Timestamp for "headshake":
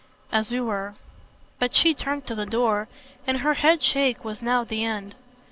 3.53-4.25